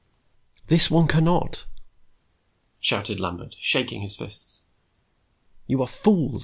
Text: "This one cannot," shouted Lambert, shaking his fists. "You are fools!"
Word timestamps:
"This 0.65 0.89
one 0.89 1.07
cannot," 1.07 1.65
shouted 2.79 3.19
Lambert, 3.19 3.53
shaking 3.59 4.01
his 4.01 4.17
fists. 4.17 4.63
"You 5.67 5.79
are 5.83 5.87
fools!" 5.87 6.39